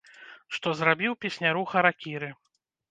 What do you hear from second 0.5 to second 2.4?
Што зрабіў песняру харакіры!